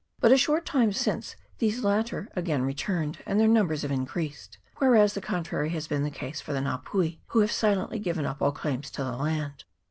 [0.19, 4.95] But a short time since these latter again returned, and their numbers have increased; where
[4.95, 8.25] as the contrary has been the case with the Nga pui, who have silently given
[8.25, 9.63] up all claims to the land.